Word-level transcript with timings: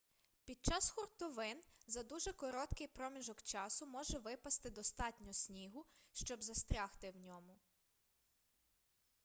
під 0.45 0.57
час 0.65 0.89
хуртовин 0.89 1.57
за 1.87 2.03
дуже 2.03 2.33
короткий 2.33 2.87
проміжок 2.87 3.41
часу 3.43 3.85
може 3.85 4.19
випасти 4.19 4.69
достатньо 4.69 5.33
снігу 5.33 5.85
щоб 6.13 6.43
застрягти 6.43 7.11
у 7.15 7.19
ньому 7.19 7.55